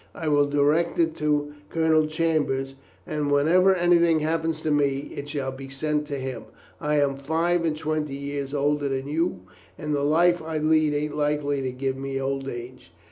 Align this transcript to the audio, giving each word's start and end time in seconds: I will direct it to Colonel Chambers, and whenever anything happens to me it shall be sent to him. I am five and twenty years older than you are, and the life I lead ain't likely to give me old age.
I 0.15 0.29
will 0.29 0.47
direct 0.47 0.97
it 0.97 1.15
to 1.17 1.53
Colonel 1.69 2.07
Chambers, 2.07 2.73
and 3.05 3.31
whenever 3.31 3.75
anything 3.75 4.21
happens 4.21 4.59
to 4.61 4.71
me 4.71 5.11
it 5.15 5.29
shall 5.29 5.51
be 5.51 5.69
sent 5.69 6.07
to 6.07 6.17
him. 6.17 6.45
I 6.79 6.95
am 6.95 7.17
five 7.17 7.63
and 7.65 7.77
twenty 7.77 8.15
years 8.15 8.51
older 8.51 8.89
than 8.89 9.07
you 9.07 9.41
are, 9.45 9.51
and 9.77 9.93
the 9.93 10.01
life 10.01 10.41
I 10.41 10.57
lead 10.57 10.95
ain't 10.95 11.15
likely 11.15 11.61
to 11.61 11.71
give 11.71 11.97
me 11.99 12.19
old 12.19 12.49
age. 12.49 12.91